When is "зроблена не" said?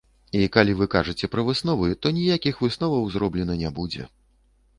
3.19-3.69